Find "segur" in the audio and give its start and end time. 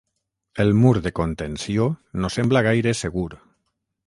3.05-3.29